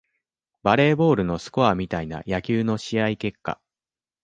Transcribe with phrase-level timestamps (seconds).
[0.63, 3.61] バレーボールのスコアみたいな野球の試合結果